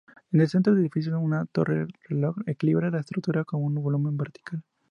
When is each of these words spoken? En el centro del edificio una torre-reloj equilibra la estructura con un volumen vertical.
En 0.31 0.41
el 0.41 0.47
centro 0.49 0.73
del 0.73 0.81
edificio 0.81 1.19
una 1.19 1.45
torre-reloj 1.45 2.35
equilibra 2.47 2.89
la 2.89 3.01
estructura 3.01 3.45
con 3.45 3.63
un 3.63 3.75
volumen 3.75 4.17
vertical. 4.17 4.63